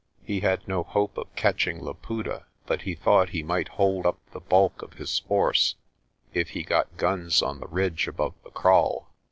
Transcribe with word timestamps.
He 0.23 0.39
had 0.39 0.67
no 0.67 0.81
hope 0.81 1.15
of 1.19 1.35
catching 1.35 1.79
Laputa 1.79 2.45
but 2.65 2.81
he 2.81 2.95
thought 2.95 3.29
he 3.29 3.43
might 3.43 3.67
hold 3.67 4.07
up 4.07 4.17
the 4.31 4.39
bulk 4.39 4.81
of 4.81 4.93
his 4.93 5.19
force 5.19 5.75
if 6.33 6.49
he 6.49 6.63
got 6.63 6.97
guns 6.97 7.43
on 7.43 7.59
the 7.59 7.67
ridge 7.67 8.07
above 8.07 8.33
the 8.43 8.49
kraal. 8.49 9.11